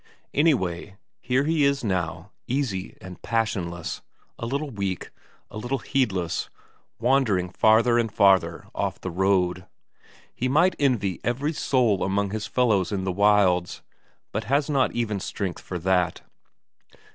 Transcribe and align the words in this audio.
Anyway, 0.33 0.95
here 1.19 1.43
he 1.43 1.63
is 1.63 1.83
now, 1.83 2.31
easy 2.47 2.97
and 2.99 3.21
passionless, 3.21 4.01
a 4.39 4.47
little 4.47 4.71
weak, 4.71 5.11
a 5.51 5.57
little 5.59 5.77
heedless, 5.77 6.49
wandering 6.97 7.49
farther 7.51 7.99
and 7.99 8.11
farther 8.11 8.65
off 8.73 8.99
the 8.99 9.11
road. 9.11 9.67
He 10.33 10.47
might 10.47 10.75
envy 10.79 11.21
every 11.23 11.53
soul 11.53 12.03
among 12.03 12.31
his 12.31 12.47
fellows 12.47 12.91
in 12.91 13.03
the 13.03 13.11
wilds, 13.11 13.83
but 14.31 14.45
has 14.45 14.71
not 14.71 14.91
even 14.93 15.19
strength 15.19 15.61
for 15.61 15.77
that. 15.77 16.21